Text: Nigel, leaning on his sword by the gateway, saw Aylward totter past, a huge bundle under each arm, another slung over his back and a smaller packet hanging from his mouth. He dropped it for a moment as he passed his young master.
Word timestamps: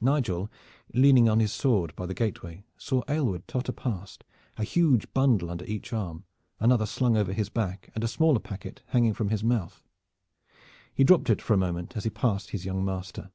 Nigel, 0.00 0.50
leaning 0.94 1.28
on 1.28 1.40
his 1.40 1.52
sword 1.52 1.94
by 1.94 2.06
the 2.06 2.14
gateway, 2.14 2.64
saw 2.78 3.02
Aylward 3.06 3.46
totter 3.46 3.70
past, 3.70 4.24
a 4.56 4.64
huge 4.64 5.12
bundle 5.12 5.50
under 5.50 5.66
each 5.66 5.92
arm, 5.92 6.24
another 6.58 6.86
slung 6.86 7.18
over 7.18 7.34
his 7.34 7.50
back 7.50 7.90
and 7.94 8.02
a 8.02 8.08
smaller 8.08 8.40
packet 8.40 8.80
hanging 8.86 9.12
from 9.12 9.28
his 9.28 9.44
mouth. 9.44 9.82
He 10.94 11.04
dropped 11.04 11.28
it 11.28 11.42
for 11.42 11.52
a 11.52 11.58
moment 11.58 11.98
as 11.98 12.04
he 12.04 12.08
passed 12.08 12.48
his 12.52 12.64
young 12.64 12.82
master. 12.82 13.30